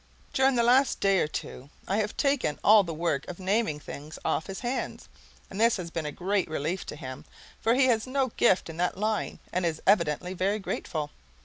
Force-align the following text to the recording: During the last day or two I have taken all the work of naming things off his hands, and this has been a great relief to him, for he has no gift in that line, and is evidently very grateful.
During 0.33 0.55
the 0.55 0.63
last 0.63 0.99
day 0.99 1.19
or 1.19 1.27
two 1.27 1.69
I 1.87 1.97
have 1.97 2.17
taken 2.17 2.57
all 2.63 2.81
the 2.83 2.91
work 2.91 3.27
of 3.27 3.37
naming 3.37 3.79
things 3.79 4.17
off 4.25 4.47
his 4.47 4.61
hands, 4.61 5.07
and 5.47 5.61
this 5.61 5.77
has 5.77 5.91
been 5.91 6.07
a 6.07 6.11
great 6.11 6.49
relief 6.49 6.87
to 6.87 6.95
him, 6.95 7.23
for 7.59 7.75
he 7.75 7.85
has 7.85 8.07
no 8.07 8.29
gift 8.29 8.67
in 8.67 8.77
that 8.77 8.97
line, 8.97 9.37
and 9.53 9.63
is 9.63 9.79
evidently 9.85 10.33
very 10.33 10.57
grateful. 10.57 11.11